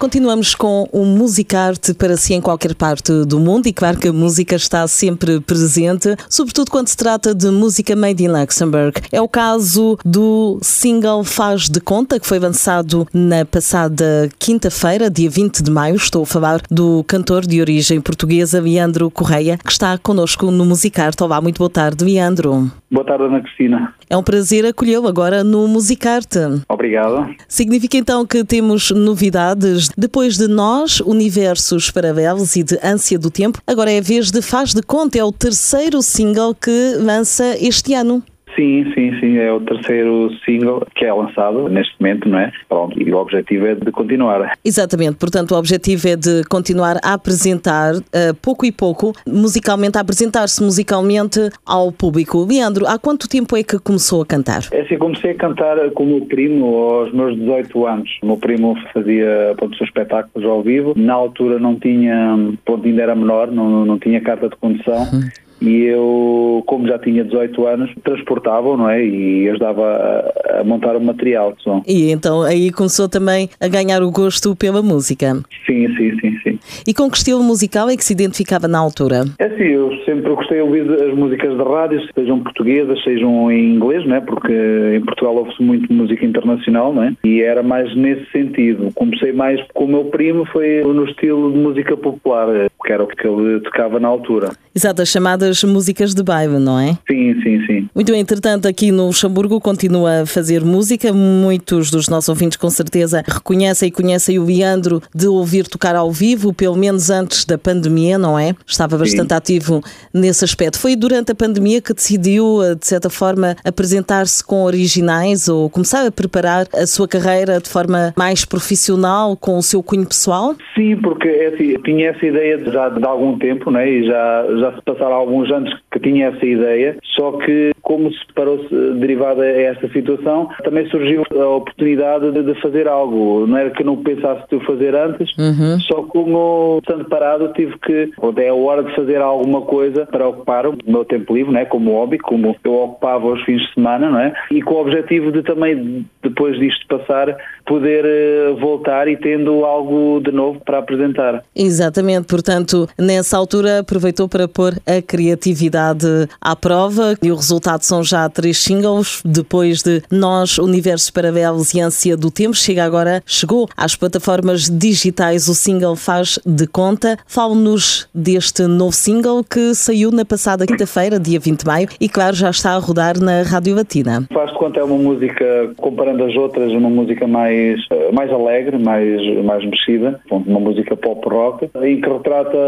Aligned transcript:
Continuamos 0.00 0.54
com 0.54 0.88
o 0.92 1.04
Musicarte 1.04 1.92
para 1.92 2.16
si 2.16 2.32
em 2.32 2.40
qualquer 2.40 2.74
parte 2.74 3.12
do 3.26 3.38
mundo 3.38 3.66
e 3.66 3.72
claro 3.72 3.98
que 3.98 4.08
a 4.08 4.12
música 4.14 4.56
está 4.56 4.88
sempre 4.88 5.40
presente, 5.40 6.16
sobretudo 6.26 6.70
quando 6.70 6.88
se 6.88 6.96
trata 6.96 7.34
de 7.34 7.50
música 7.50 7.94
made 7.94 8.24
in 8.24 8.28
Luxembourg. 8.28 8.98
É 9.12 9.20
o 9.20 9.28
caso 9.28 9.98
do 10.02 10.58
single 10.62 11.22
Faz 11.22 11.68
de 11.68 11.82
Conta, 11.82 12.18
que 12.18 12.26
foi 12.26 12.38
lançado 12.38 13.06
na 13.12 13.44
passada 13.44 14.30
quinta-feira, 14.38 15.10
dia 15.10 15.28
20 15.28 15.62
de 15.62 15.70
maio. 15.70 15.96
Estou 15.96 16.22
a 16.22 16.26
falar 16.26 16.62
do 16.70 17.04
cantor 17.04 17.42
de 17.42 17.60
origem 17.60 18.00
portuguesa, 18.00 18.58
Leandro 18.58 19.10
Correia, 19.10 19.58
que 19.58 19.70
está 19.70 19.98
connosco 19.98 20.50
no 20.50 20.64
Musicarte. 20.64 21.22
Olá, 21.22 21.42
muito 21.42 21.58
boa 21.58 21.68
tarde, 21.68 22.02
Leandro. 22.02 22.72
Boa 22.90 23.04
tarde, 23.04 23.24
Ana 23.24 23.42
Cristina. 23.42 23.94
É 24.08 24.16
um 24.16 24.22
prazer 24.22 24.66
acolhê-lo 24.66 25.06
agora 25.06 25.44
no 25.44 25.68
Musicarte. 25.68 26.38
Obrigado. 26.68 27.32
Significa 27.46 27.96
então 27.96 28.26
que 28.26 28.42
temos 28.42 28.90
novidades 28.90 29.89
depois 29.96 30.36
de 30.36 30.48
Nós, 30.48 31.00
Universos 31.00 31.90
Paralelos 31.90 32.56
e 32.56 32.62
de 32.62 32.78
Ânsia 32.82 33.18
do 33.18 33.30
Tempo. 33.30 33.60
Agora 33.66 33.90
é 33.90 33.98
a 33.98 34.02
vez 34.02 34.30
de 34.30 34.42
Faz 34.42 34.74
de 34.74 34.82
Conta, 34.82 35.18
é 35.18 35.24
o 35.24 35.32
terceiro 35.32 36.02
single 36.02 36.54
que 36.54 36.94
lança 36.98 37.56
este 37.58 37.94
ano. 37.94 38.22
Sim, 38.56 38.84
sim, 38.94 39.18
sim, 39.20 39.38
é 39.38 39.52
o 39.52 39.60
terceiro 39.60 40.30
single 40.44 40.86
que 40.94 41.04
é 41.04 41.12
lançado 41.12 41.68
neste 41.68 41.94
momento, 42.00 42.28
não 42.28 42.38
é? 42.38 42.52
Pronto, 42.68 43.00
e 43.00 43.12
o 43.12 43.16
objetivo 43.16 43.66
é 43.66 43.74
de 43.74 43.90
continuar. 43.92 44.58
Exatamente, 44.64 45.16
portanto 45.16 45.52
o 45.52 45.58
objetivo 45.58 46.08
é 46.08 46.16
de 46.16 46.42
continuar 46.44 46.98
a 47.02 47.14
apresentar, 47.14 47.94
uh, 47.94 48.34
pouco 48.42 48.64
e 48.64 48.72
pouco, 48.72 49.12
musicalmente, 49.26 49.98
a 49.98 50.00
apresentar-se 50.00 50.62
musicalmente 50.62 51.50
ao 51.64 51.92
público. 51.92 52.44
Leandro, 52.44 52.86
há 52.86 52.98
quanto 52.98 53.28
tempo 53.28 53.56
é 53.56 53.62
que 53.62 53.78
começou 53.78 54.22
a 54.22 54.26
cantar? 54.26 54.62
É 54.72 54.80
assim, 54.80 54.98
comecei 54.98 55.32
a 55.32 55.34
cantar 55.34 55.90
com 55.92 56.04
o 56.04 56.06
meu 56.06 56.20
primo 56.26 56.66
aos 56.66 57.12
meus 57.12 57.36
18 57.36 57.86
anos. 57.86 58.10
O 58.22 58.26
meu 58.26 58.36
primo 58.36 58.76
fazia 58.92 59.54
ponto, 59.56 59.76
seus 59.76 59.88
espetáculos 59.88 60.48
ao 60.48 60.62
vivo. 60.62 60.94
Na 60.96 61.14
altura 61.14 61.58
não 61.58 61.76
tinha, 61.76 62.36
ponto, 62.64 62.86
ainda 62.86 63.02
era 63.02 63.14
menor, 63.14 63.50
não, 63.50 63.84
não 63.84 63.98
tinha 63.98 64.20
carta 64.20 64.48
de 64.48 64.56
condução. 64.56 65.02
Uhum 65.12 65.30
e 65.60 65.84
eu, 65.84 66.62
como 66.66 66.86
já 66.86 66.98
tinha 66.98 67.24
18 67.24 67.66
anos, 67.66 67.90
transportava, 68.02 68.76
não 68.76 68.88
é? 68.88 69.04
E 69.04 69.48
ajudava 69.50 69.84
a, 69.84 70.60
a 70.60 70.64
montar 70.64 70.96
o 70.96 71.00
material 71.00 71.52
de 71.52 71.62
som. 71.62 71.82
E 71.86 72.10
então 72.10 72.42
aí 72.42 72.70
começou 72.70 73.08
também 73.08 73.48
a 73.60 73.68
ganhar 73.68 74.02
o 74.02 74.10
gosto 74.10 74.56
pela 74.56 74.82
música. 74.82 75.40
Sim, 75.66 75.88
sim, 75.96 76.18
sim, 76.20 76.38
sim. 76.42 76.58
E 76.86 76.94
com 76.94 77.10
que 77.10 77.16
estilo 77.16 77.42
musical 77.42 77.90
é 77.90 77.96
que 77.96 78.04
se 78.04 78.12
identificava 78.12 78.66
na 78.66 78.78
altura? 78.78 79.24
É 79.38 79.48
sim, 79.50 79.64
eu 79.64 79.90
sempre 80.04 80.34
gostei 80.34 80.58
de 80.58 80.62
ouvir 80.62 80.90
as 81.02 81.14
músicas 81.14 81.56
de 81.56 81.62
rádio, 81.62 82.00
sejam 82.14 82.40
portuguesas, 82.40 83.02
sejam 83.02 83.50
em 83.50 83.74
inglês, 83.74 84.06
não 84.06 84.16
é? 84.16 84.20
Porque 84.20 84.52
em 84.96 85.00
Portugal 85.00 85.36
ouve-se 85.36 85.62
muito 85.62 85.92
música 85.92 86.24
internacional, 86.24 86.92
não 86.92 87.02
é? 87.02 87.12
E 87.24 87.42
era 87.42 87.62
mais 87.62 87.94
nesse 87.94 88.30
sentido. 88.30 88.90
Comecei 88.94 89.32
mais 89.32 89.60
com 89.74 89.84
o 89.84 89.88
meu 89.88 90.04
primo, 90.06 90.46
foi 90.46 90.82
no 90.82 91.04
estilo 91.04 91.52
de 91.52 91.58
música 91.58 91.96
popular, 91.96 92.48
que 92.84 92.92
era 92.92 93.02
o 93.02 93.06
que 93.06 93.26
ele 93.26 93.60
tocava 93.60 94.00
na 94.00 94.08
altura. 94.08 94.50
Exato, 94.74 95.02
as 95.02 95.08
chamadas 95.08 95.49
músicas 95.64 96.14
de 96.14 96.22
baile, 96.22 96.58
não 96.58 96.78
é? 96.78 96.98
Sim, 97.08 97.34
sim, 97.42 97.66
sim. 97.66 97.88
Muito 97.94 98.12
bem, 98.12 98.20
entretanto, 98.20 98.68
aqui 98.68 98.92
no 98.92 99.06
Luxemburgo 99.06 99.60
continua 99.60 100.22
a 100.22 100.26
fazer 100.26 100.64
música. 100.64 101.12
Muitos 101.12 101.90
dos 101.90 102.08
nossos 102.08 102.28
ouvintes, 102.28 102.56
com 102.56 102.70
certeza, 102.70 103.24
reconhecem 103.26 103.88
e 103.88 103.92
conhecem 103.92 104.38
o 104.38 104.44
Leandro 104.44 105.02
de 105.14 105.26
ouvir 105.26 105.66
tocar 105.66 105.96
ao 105.96 106.10
vivo, 106.10 106.52
pelo 106.52 106.76
menos 106.76 107.10
antes 107.10 107.44
da 107.44 107.58
pandemia, 107.58 108.18
não 108.18 108.38
é? 108.38 108.54
Estava 108.66 108.96
bastante 108.96 109.30
sim. 109.30 109.34
ativo 109.34 109.82
nesse 110.12 110.44
aspecto. 110.44 110.78
Foi 110.78 110.96
durante 110.96 111.32
a 111.32 111.34
pandemia 111.34 111.80
que 111.80 111.92
decidiu, 111.92 112.58
de 112.78 112.86
certa 112.86 113.10
forma, 113.10 113.56
apresentar-se 113.64 114.44
com 114.44 114.64
originais 114.64 115.48
ou 115.48 115.68
começar 115.68 116.06
a 116.06 116.10
preparar 116.10 116.66
a 116.74 116.86
sua 116.86 117.08
carreira 117.08 117.60
de 117.60 117.68
forma 117.68 118.12
mais 118.16 118.44
profissional, 118.44 119.36
com 119.36 119.58
o 119.58 119.62
seu 119.62 119.82
cunho 119.82 120.06
pessoal? 120.06 120.54
Sim, 120.74 120.96
porque 120.96 121.28
é 121.28 121.46
assim, 121.48 121.74
tinha 121.84 122.10
essa 122.10 122.24
ideia 122.24 122.58
já 122.70 122.88
de 122.88 123.04
algum 123.04 123.38
tempo, 123.38 123.70
né? 123.70 123.88
E 123.88 124.06
já, 124.06 124.46
já 124.58 124.72
se 124.74 124.82
passaram 124.82 125.14
alguns 125.14 125.39
anos 125.48 125.72
que 125.92 126.00
tinha 126.00 126.28
essa 126.28 126.44
ideia, 126.44 126.96
só 127.14 127.32
que 127.32 127.70
como 127.82 128.10
se 128.12 128.20
parou-se 128.34 128.68
derivada 129.00 129.42
a 129.42 129.62
esta 129.62 129.88
situação, 129.88 130.48
também 130.62 130.88
surgiu 130.90 131.24
a 131.30 131.48
oportunidade 131.48 132.30
de, 132.30 132.42
de, 132.42 132.60
fazer 132.60 132.86
algo. 132.86 133.46
Não 133.46 133.56
era 133.56 133.70
que 133.70 133.82
eu 133.82 133.86
não 133.86 133.96
pensasse 133.96 134.44
de 134.50 134.64
fazer 134.64 134.94
antes, 134.94 135.36
uhum. 135.36 135.80
só 135.80 136.02
como 136.04 136.78
estando 136.80 137.06
parado 137.06 137.52
tive 137.52 137.76
que, 137.78 138.12
é 138.36 138.48
a 138.48 138.54
hora 138.54 138.84
de 138.84 138.94
fazer 138.94 139.20
alguma 139.20 139.62
coisa 139.62 140.06
para 140.06 140.28
ocupar 140.28 140.66
o 140.66 140.78
meu 140.86 141.04
tempo 141.04 141.34
livre, 141.34 141.52
né? 141.52 141.64
como 141.64 141.92
hobby, 141.92 142.18
como 142.18 142.56
eu 142.62 142.74
ocupava 142.74 143.26
os 143.26 143.42
fins 143.42 143.60
de 143.60 143.74
semana, 143.74 144.08
não 144.08 144.20
é? 144.20 144.32
E 144.50 144.62
com 144.62 144.74
o 144.74 144.80
objetivo 144.80 145.32
de 145.32 145.42
também, 145.42 146.06
depois 146.22 146.58
disto 146.58 146.86
passar, 146.86 147.36
poder 147.66 148.04
eh, 148.04 148.56
voltar 148.60 149.08
e 149.08 149.16
tendo 149.16 149.64
algo 149.64 150.20
de 150.20 150.32
novo 150.32 150.60
para 150.60 150.78
apresentar. 150.78 151.42
Exatamente, 151.54 152.26
portanto, 152.26 152.88
nessa 152.98 153.36
altura 153.36 153.80
aproveitou 153.80 154.28
para 154.28 154.46
pôr 154.46 154.74
a 154.86 155.02
criatividade 155.30 156.06
à 156.40 156.56
prova 156.56 157.14
e 157.22 157.30
o 157.30 157.36
resultado 157.36 157.82
são 157.82 158.02
já 158.02 158.28
três 158.28 158.58
singles. 158.58 159.22
Depois 159.24 159.82
de 159.82 160.02
Nós, 160.10 160.58
Universos 160.58 161.10
Paralelos 161.10 161.72
e 161.72 161.80
Ânsia 161.80 162.16
do 162.16 162.30
Tempo, 162.30 162.56
chega 162.56 162.84
agora, 162.84 163.22
chegou 163.24 163.68
às 163.76 163.94
plataformas 163.94 164.68
digitais 164.68 165.48
o 165.48 165.54
single 165.54 165.94
Faz 165.94 166.38
de 166.44 166.66
Conta. 166.66 167.16
Fale-nos 167.26 168.08
deste 168.14 168.66
novo 168.66 168.92
single 168.92 169.44
que 169.44 169.74
saiu 169.74 170.10
na 170.10 170.24
passada 170.24 170.66
quinta-feira, 170.66 171.20
dia 171.20 171.38
20 171.38 171.60
de 171.60 171.66
maio, 171.66 171.88
e 172.00 172.08
claro, 172.08 172.34
já 172.34 172.50
está 172.50 172.72
a 172.72 172.78
rodar 172.78 173.18
na 173.20 173.42
Rádio 173.42 173.74
Latina. 173.74 174.26
Faz 174.32 174.50
de 174.50 174.58
Conta 174.58 174.80
é 174.80 174.84
uma 174.84 174.98
música, 174.98 175.72
comparando 175.76 176.24
as 176.24 176.34
outras, 176.34 176.72
uma 176.72 176.90
música 176.90 177.26
mais, 177.26 177.80
mais 178.12 178.32
alegre, 178.32 178.78
mais, 178.78 179.44
mais 179.44 179.64
mexida, 179.64 180.20
uma 180.30 180.60
música 180.60 180.96
pop 180.96 181.28
rock, 181.28 181.70
e 181.82 181.96
que 182.00 182.08
retrata, 182.08 182.58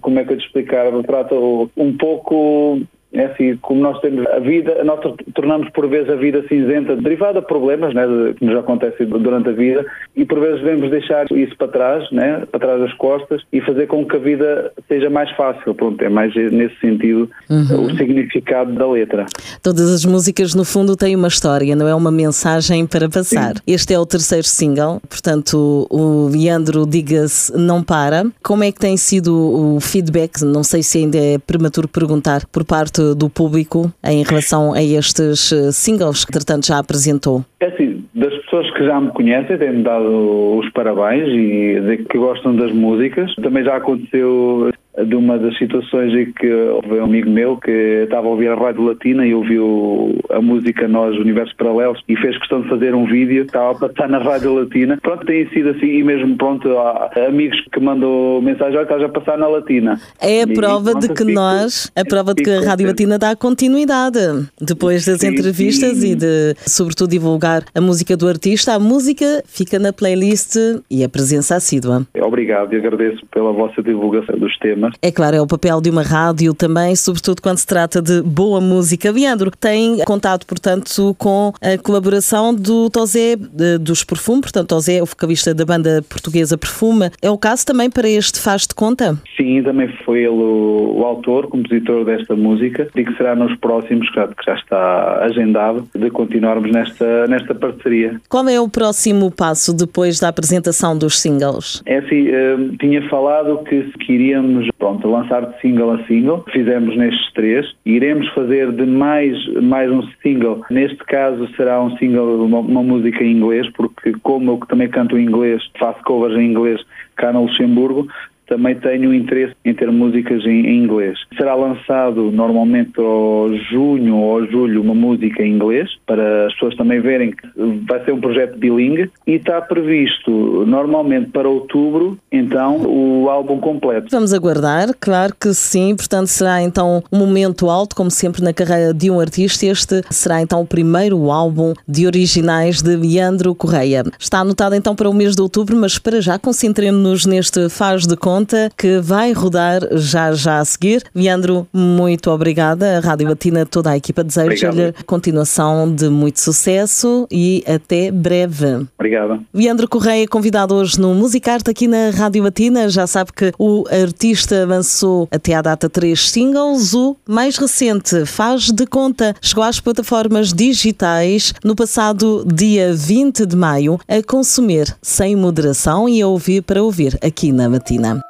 como 0.00 0.18
é 0.18 0.24
que 0.24 0.32
eu 0.32 0.38
te 0.38 0.44
explicar, 0.44 0.92
retrata 0.92 1.34
um 1.34 1.96
pouco 1.96 2.07
pouco 2.08 2.80
é 3.12 3.24
assim, 3.24 3.56
como 3.62 3.80
nós 3.80 3.98
temos 4.00 4.26
a 4.26 4.38
vida, 4.38 4.84
nós 4.84 5.00
tornamos 5.34 5.70
por 5.70 5.88
vezes 5.88 6.10
a 6.10 6.14
vida 6.14 6.44
cinzenta, 6.46 6.94
derivada 6.94 7.40
de 7.40 7.46
problemas 7.46 7.94
né, 7.94 8.04
que 8.36 8.44
nos 8.44 8.56
acontecem 8.56 9.06
durante 9.06 9.48
a 9.48 9.52
vida, 9.52 9.86
e 10.14 10.24
por 10.24 10.40
vezes 10.40 10.60
devemos 10.60 10.90
deixar 10.90 11.26
isso 11.32 11.56
para 11.56 11.68
trás, 11.68 12.10
né, 12.12 12.42
para 12.50 12.60
trás 12.60 12.80
das 12.80 12.92
costas, 12.94 13.42
e 13.52 13.60
fazer 13.62 13.86
com 13.86 14.04
que 14.04 14.16
a 14.16 14.18
vida 14.18 14.72
seja 14.86 15.08
mais 15.08 15.30
fácil. 15.36 15.74
Pronto, 15.74 16.02
é 16.02 16.08
mais 16.08 16.34
nesse 16.34 16.78
sentido 16.80 17.30
uhum. 17.48 17.86
o 17.86 17.96
significado 17.96 18.72
da 18.74 18.86
letra. 18.86 19.24
Todas 19.62 19.90
as 19.90 20.04
músicas, 20.04 20.54
no 20.54 20.64
fundo, 20.64 20.94
têm 20.94 21.16
uma 21.16 21.28
história, 21.28 21.74
não 21.74 21.88
é 21.88 21.94
uma 21.94 22.10
mensagem 22.10 22.86
para 22.86 23.08
passar. 23.08 23.56
Sim. 23.56 23.62
Este 23.66 23.94
é 23.94 23.98
o 23.98 24.04
terceiro 24.04 24.46
single, 24.46 25.00
portanto, 25.08 25.86
o 25.90 26.28
Leandro 26.28 26.86
Diga-se 26.86 27.56
Não 27.56 27.82
Para. 27.82 28.26
Como 28.42 28.62
é 28.62 28.70
que 28.70 28.78
tem 28.78 28.96
sido 28.96 29.34
o 29.34 29.80
feedback? 29.80 30.42
Não 30.42 30.62
sei 30.62 30.82
se 30.82 30.98
ainda 30.98 31.18
é 31.18 31.38
prematuro 31.38 31.88
perguntar 31.88 32.44
por 32.46 32.64
parte 32.64 32.98
do 33.14 33.28
público 33.28 33.92
em 34.04 34.22
relação 34.22 34.72
a 34.72 34.82
estes 34.82 35.52
eh, 35.52 35.72
singles 35.72 36.24
que, 36.24 36.30
entretanto, 36.30 36.66
já 36.66 36.78
apresentou? 36.78 37.44
É 37.60 37.66
assim, 37.66 38.04
das 38.14 38.34
pessoas 38.42 38.70
que 38.74 38.84
já 38.84 39.00
me 39.00 39.10
conhecem 39.10 39.58
têm-me 39.58 39.82
dado 39.82 40.58
os 40.58 40.68
parabéns 40.70 41.28
e 41.28 42.04
que 42.08 42.18
gostam 42.18 42.54
das 42.56 42.72
músicas. 42.72 43.34
Também 43.36 43.64
já 43.64 43.76
aconteceu 43.76 44.70
de 45.04 45.14
uma 45.14 45.38
das 45.38 45.56
situações 45.58 46.12
em 46.14 46.32
que 46.32 46.50
houve 46.50 47.00
um 47.00 47.04
amigo 47.04 47.30
meu 47.30 47.56
que 47.56 47.70
estava 48.04 48.26
a 48.26 48.30
ouvir 48.30 48.48
a 48.48 48.54
Rádio 48.54 48.82
Latina 48.82 49.26
e 49.26 49.34
ouviu 49.34 50.14
a 50.30 50.40
música 50.40 50.88
Nós 50.88 51.16
Universos 51.16 51.54
Paralelos 51.54 52.02
e 52.08 52.16
fez 52.16 52.36
questão 52.38 52.62
de 52.62 52.68
fazer 52.68 52.94
um 52.94 53.06
vídeo, 53.06 53.44
estava 53.44 53.72
a 53.72 53.88
passar 53.88 54.08
na 54.08 54.18
Rádio 54.18 54.54
Latina. 54.54 54.98
Pronto, 55.00 55.24
tem 55.26 55.48
sido 55.50 55.70
assim 55.70 55.86
e 55.86 56.02
mesmo 56.02 56.36
pronto, 56.36 56.68
há 56.78 57.10
amigos 57.28 57.58
que 57.72 57.80
mandam 57.80 58.40
mensagem, 58.42 58.76
olha, 58.76 58.82
estás 58.82 59.02
a 59.02 59.08
passar 59.08 59.38
na 59.38 59.48
Latina. 59.48 60.00
É 60.20 60.42
a 60.42 60.46
prova 60.46 60.92
e, 60.92 61.00
de 61.00 61.08
que 61.08 61.24
fico, 61.24 61.30
nós, 61.30 61.90
a 61.94 62.04
prova 62.04 62.34
de 62.34 62.42
que 62.42 62.50
a 62.50 62.60
Rádio 62.60 62.86
Latina 62.86 63.18
dá 63.18 63.36
continuidade 63.36 64.18
depois 64.60 65.04
das 65.04 65.20
sim, 65.20 65.28
entrevistas 65.28 65.98
sim. 65.98 66.12
e 66.12 66.14
de, 66.14 66.54
sobretudo, 66.66 67.10
divulgar 67.10 67.62
a 67.74 67.80
música 67.80 68.16
do 68.16 68.28
artista. 68.28 68.74
A 68.74 68.78
música 68.78 69.42
fica 69.46 69.78
na 69.78 69.92
playlist 69.92 70.56
e 70.90 71.04
a 71.04 71.08
presença 71.08 71.56
assídua. 71.56 72.06
Obrigado 72.20 72.72
e 72.74 72.76
agradeço 72.76 73.24
pela 73.32 73.52
vossa 73.52 73.82
divulgação 73.82 74.38
dos 74.38 74.56
temas 74.58 74.87
É 75.00 75.10
claro, 75.10 75.36
é 75.36 75.40
o 75.40 75.46
papel 75.46 75.80
de 75.80 75.90
uma 75.90 76.02
rádio 76.02 76.54
também, 76.54 76.94
sobretudo 76.96 77.42
quando 77.42 77.58
se 77.58 77.66
trata 77.66 78.00
de 78.00 78.22
boa 78.22 78.60
música. 78.60 79.10
Leandro, 79.10 79.50
tem 79.50 79.98
contato, 80.04 80.46
portanto, 80.46 81.14
com 81.18 81.52
a 81.60 81.78
colaboração 81.78 82.54
do 82.54 82.90
Tosé 82.90 83.36
dos 83.80 84.04
Perfume, 84.04 84.42
portanto, 84.42 84.68
Tosé 84.68 84.98
é 84.98 85.02
o 85.02 85.06
vocalista 85.06 85.54
da 85.54 85.64
banda 85.64 86.02
portuguesa 86.08 86.56
Perfuma. 86.56 87.10
É 87.22 87.30
o 87.30 87.38
caso 87.38 87.66
também 87.66 87.90
para 87.90 88.08
este 88.08 88.40
Faz 88.40 88.62
de 88.62 88.74
Conta? 88.74 89.18
Sim, 89.36 89.62
também 89.62 89.88
foi 90.04 90.20
ele 90.20 90.28
o, 90.28 90.98
o 90.98 91.04
autor, 91.04 91.48
compositor 91.48 92.04
desta 92.04 92.34
música 92.36 92.88
e 92.94 93.04
que 93.04 93.16
será 93.16 93.34
nos 93.34 93.54
próximos, 93.56 94.08
que 94.10 94.44
já 94.44 94.54
está 94.54 95.24
agendado, 95.24 95.88
de 95.94 96.10
continuarmos 96.10 96.70
nesta, 96.70 97.26
nesta 97.26 97.54
parceria. 97.54 98.20
Qual 98.28 98.48
é 98.48 98.60
o 98.60 98.68
próximo 98.68 99.30
passo 99.30 99.74
depois 99.74 100.20
da 100.20 100.28
apresentação 100.28 100.96
dos 100.96 101.18
singles? 101.18 101.82
É 101.86 101.98
assim, 101.98 102.28
uh, 102.28 102.76
tinha 102.78 103.08
falado 103.08 103.58
que, 103.64 103.82
que 103.98 104.12
iríamos 104.12 104.68
pronto, 104.78 105.08
lançar 105.08 105.44
de 105.44 105.60
single 105.60 105.92
a 105.92 106.04
single, 106.04 106.44
fizemos 106.52 106.96
nestes 106.96 107.32
três, 107.32 107.66
iremos 107.84 108.28
fazer 108.28 108.72
de 108.72 108.86
mais, 108.86 109.36
mais 109.62 109.90
um 109.90 110.02
single, 110.22 110.64
neste 110.70 110.98
caso 110.98 111.48
será 111.56 111.82
um 111.82 111.96
single, 111.98 112.44
uma, 112.44 112.60
uma 112.60 112.82
música 112.82 113.24
em 113.24 113.32
inglês, 113.32 113.68
porque 113.72 114.12
como 114.22 114.52
eu 114.52 114.60
também 114.68 114.88
canto 114.88 115.18
em 115.18 115.24
inglês, 115.24 115.62
faço 115.78 116.02
covers 116.04 116.38
em 116.38 116.50
inglês 116.50 116.80
cá 117.16 117.32
no 117.32 117.42
Luxemburgo, 117.42 118.06
também 118.48 118.74
tenho 118.74 119.14
interesse 119.14 119.54
em 119.64 119.74
ter 119.74 119.90
músicas 119.92 120.44
em, 120.44 120.66
em 120.66 120.82
inglês. 120.82 121.18
Será 121.36 121.54
lançado 121.54 122.32
normalmente 122.32 122.98
ao 122.98 123.54
junho 123.70 124.16
ou 124.16 124.46
julho 124.46 124.80
uma 124.80 124.94
música 124.94 125.42
em 125.42 125.52
inglês, 125.54 125.88
para 126.06 126.46
as 126.46 126.52
pessoas 126.54 126.74
também 126.76 127.00
verem 127.00 127.30
que 127.30 127.46
vai 127.86 128.02
ser 128.04 128.12
um 128.12 128.20
projeto 128.20 128.58
bilingue, 128.58 129.10
e 129.26 129.32
está 129.32 129.60
previsto 129.60 130.64
normalmente 130.66 131.30
para 131.30 131.48
outubro, 131.48 132.18
então, 132.32 132.78
o 132.86 133.28
álbum 133.28 133.58
completo. 133.58 134.08
Vamos 134.10 134.32
aguardar, 134.32 134.88
claro 134.98 135.34
que 135.38 135.52
sim, 135.52 135.94
portanto 135.94 136.28
será 136.28 136.62
então 136.62 137.02
um 137.12 137.18
momento 137.18 137.68
alto, 137.68 137.94
como 137.94 138.10
sempre 138.10 138.42
na 138.42 138.52
carreira 138.52 138.94
de 138.94 139.10
um 139.10 139.20
artista. 139.20 139.66
Este 139.66 140.02
será 140.10 140.40
então 140.40 140.62
o 140.62 140.66
primeiro 140.66 141.30
álbum 141.30 141.74
de 141.86 142.06
originais 142.06 142.80
de 142.80 142.96
Leandro 142.96 143.54
Correia. 143.54 144.04
Está 144.18 144.38
anotado 144.38 144.74
então 144.74 144.94
para 144.94 145.10
o 145.10 145.14
mês 145.14 145.34
de 145.34 145.42
outubro, 145.42 145.76
mas 145.76 145.98
para 145.98 146.20
já 146.20 146.38
concentremos-nos 146.38 147.26
neste 147.26 147.68
Faz 147.68 148.06
de 148.06 148.16
Conta 148.16 148.37
conta 148.38 148.70
que 148.76 149.00
vai 149.00 149.32
rodar 149.32 149.80
já 149.92 150.32
já 150.32 150.60
a 150.60 150.64
seguir. 150.64 151.02
Leandro, 151.12 151.66
muito 151.72 152.30
obrigada. 152.30 152.98
A 152.98 153.00
Rádio 153.00 153.28
Latina, 153.28 153.66
toda 153.66 153.90
a 153.90 153.96
equipa 153.96 154.22
deseja-lhe 154.22 154.92
continuação 155.06 155.92
de 155.92 156.08
muito 156.08 156.40
sucesso 156.40 157.26
e 157.32 157.64
até 157.66 158.12
breve. 158.12 158.86
Obrigada. 158.96 159.40
Leandro 159.52 159.88
Correia, 159.88 160.28
convidado 160.28 160.76
hoje 160.76 161.00
no 161.00 161.14
Musicarte 161.14 161.68
aqui 161.68 161.88
na 161.88 162.10
Rádio 162.10 162.44
Latina. 162.44 162.88
Já 162.88 163.08
sabe 163.08 163.32
que 163.32 163.52
o 163.58 163.84
artista 163.90 164.62
avançou 164.62 165.28
até 165.32 165.54
à 165.54 165.62
data 165.62 165.88
três 165.88 166.30
singles. 166.30 166.94
O 166.94 167.16
mais 167.28 167.56
recente, 167.56 168.24
Faz 168.24 168.70
de 168.70 168.86
Conta, 168.86 169.34
chegou 169.42 169.64
às 169.64 169.80
plataformas 169.80 170.52
digitais 170.52 171.52
no 171.64 171.74
passado 171.74 172.44
dia 172.46 172.94
20 172.94 173.46
de 173.46 173.56
maio 173.56 173.98
a 174.06 174.22
consumir 174.22 174.96
sem 175.02 175.34
moderação 175.34 176.08
e 176.08 176.22
a 176.22 176.28
ouvir 176.28 176.62
para 176.62 176.82
ouvir 176.82 177.18
aqui 177.20 177.50
na 177.50 177.68
Matina. 177.68 178.20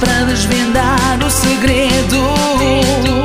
Para 0.00 0.24
desvendar 0.24 1.18
o 1.24 1.30
segredo. 1.30 3.23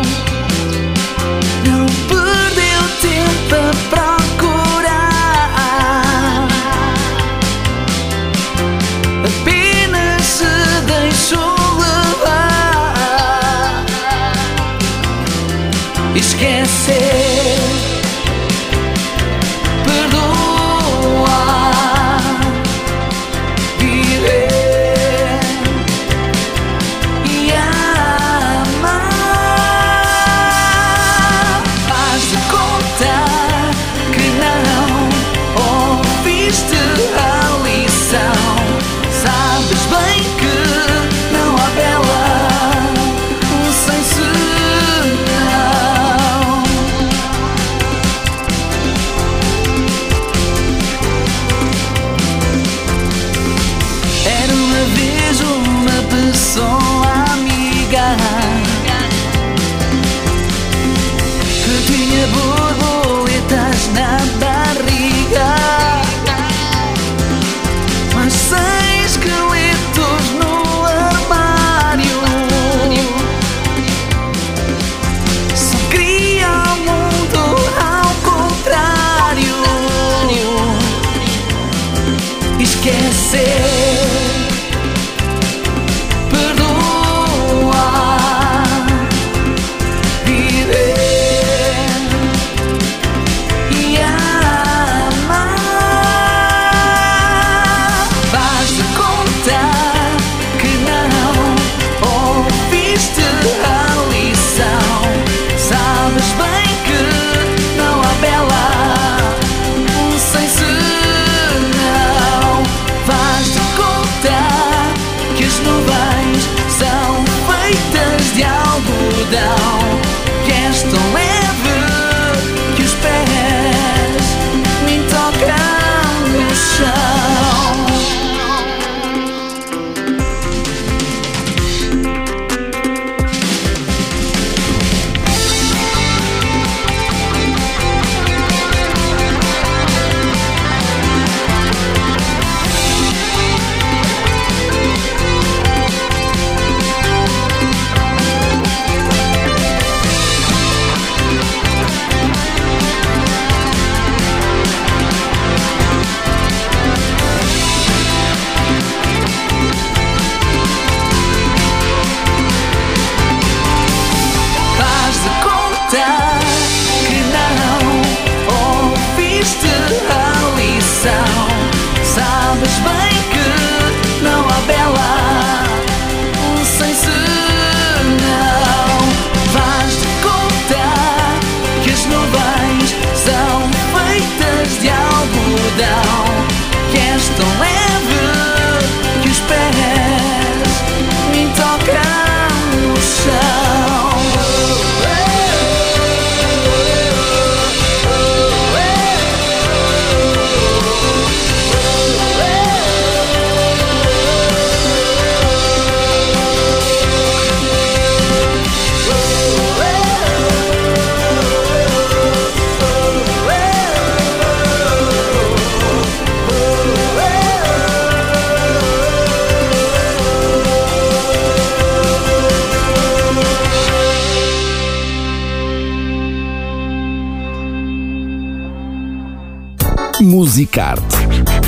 Musicarte 230.39 231.58